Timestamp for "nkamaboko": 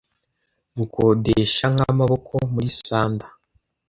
1.73-2.33